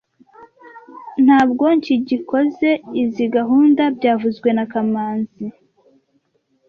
Ntabwo 1.25 1.63
nshyigikizoe 1.75 2.71
izoi 3.03 3.27
gahunda 3.37 3.83
byavuzwe 3.97 4.49
na 4.53 4.65
kamanzi 4.71 5.45